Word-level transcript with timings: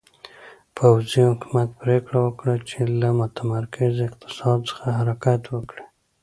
پوځي 0.77 1.21
حکومت 1.31 1.69
پرېکړه 1.81 2.19
وکړه 2.23 2.55
چې 2.69 2.79
له 3.01 3.09
متمرکز 3.19 3.93
اقتصاد 4.07 4.59
څخه 4.69 4.85
حرکت 4.99 5.41
وکړي. 5.53 5.85